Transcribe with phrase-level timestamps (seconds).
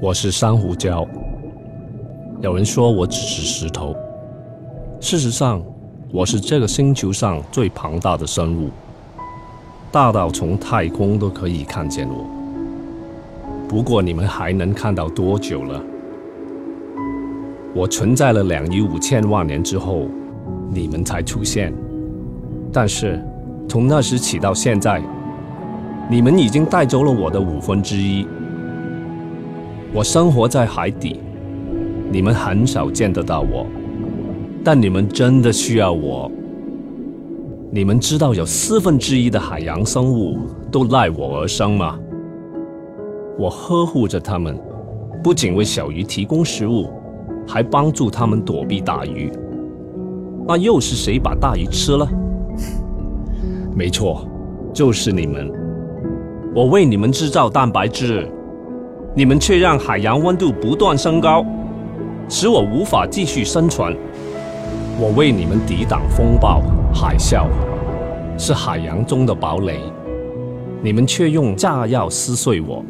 [0.00, 1.06] 我是珊瑚礁。
[2.40, 3.94] 有人说我只是石头，
[5.00, 5.62] 事实上，
[6.12, 8.70] 我是这个星球上最庞大的生物，
[9.90, 12.24] 大到从太空都可以看见我。
[13.68, 15.80] 不过你们还能看到多久了？
[17.74, 20.06] 我存在了两亿五千万年之后，
[20.70, 21.72] 你们才出现。
[22.72, 23.24] 但是
[23.68, 25.00] 从那时起到现在，
[26.10, 28.26] 你们已经带走了我的五分之一。
[29.94, 31.20] 我生活在海底，
[32.10, 33.66] 你们很少见得到我，
[34.64, 36.32] 但你们真的需要我。
[37.70, 40.38] 你们知道有四分之一的海洋生物
[40.70, 41.98] 都赖我而生吗？
[43.38, 44.58] 我呵护着它们，
[45.22, 46.88] 不仅为小鱼提供食物，
[47.46, 49.30] 还帮助它们躲避大鱼。
[50.48, 52.08] 那又是谁把大鱼吃了？
[53.76, 54.26] 没错，
[54.72, 55.52] 就是你们。
[56.54, 58.26] 我为你们制造蛋白质。
[59.14, 61.44] 你们却让海洋温度不断升高，
[62.30, 63.94] 使我无法继续生存。
[64.98, 66.62] 我为你们抵挡风暴、
[66.94, 67.46] 海啸，
[68.38, 69.80] 是海洋中的堡垒。
[70.82, 72.82] 你们却用炸药撕碎我，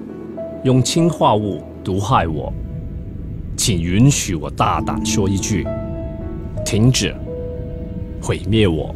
[0.62, 2.52] 用氰化物毒害我。
[3.56, 5.66] 请允许我大胆说一句：
[6.64, 7.12] 停止，
[8.22, 8.94] 毁灭我。